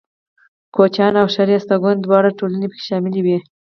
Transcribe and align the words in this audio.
کوچيان 0.75 1.13
او 1.21 1.27
ښاري 1.33 1.53
استوگن 1.57 1.97
دواړه 1.99 2.29
ټولنې 2.39 2.67
پکې 2.71 2.83
شاملې 2.89 3.21
وې. 3.25 3.37